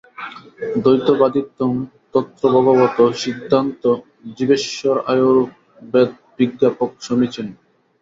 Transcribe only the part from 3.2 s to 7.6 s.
সিদ্ধান্তো জীবেশ্বরয়োর্ভেদবিজ্ঞাপক সমীচীনঃ।